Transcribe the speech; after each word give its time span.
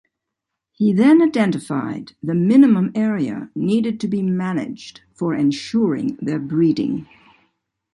He 0.71 0.93
then 0.93 1.21
identified 1.21 2.13
the 2.23 2.33
minimum 2.33 2.91
area 2.95 3.51
needed 3.53 3.99
to 3.99 4.07
be 4.07 4.23
managed 4.23 5.01
for 5.13 5.35
ensuring 5.35 6.15
their 6.19 6.39
breeding. 6.39 7.05